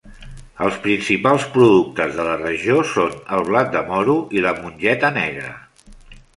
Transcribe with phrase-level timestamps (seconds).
[0.67, 5.57] Els principals productes de la regió són el blat de moro i la mongeta negra.